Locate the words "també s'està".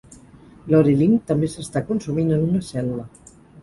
1.29-1.85